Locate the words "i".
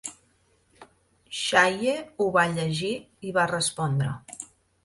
3.29-3.35